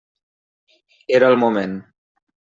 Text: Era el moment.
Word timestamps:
Era 1.17 1.29
el 1.33 1.37
moment. 1.43 1.75